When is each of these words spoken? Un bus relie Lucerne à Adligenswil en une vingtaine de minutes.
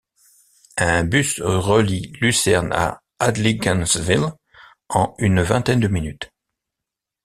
Un 0.79 1.03
bus 1.03 1.39
relie 1.43 2.11
Lucerne 2.21 2.71
à 2.73 3.03
Adligenswil 3.19 4.31
en 4.89 5.13
une 5.19 5.43
vingtaine 5.43 5.79
de 5.79 5.87
minutes. 5.89 6.31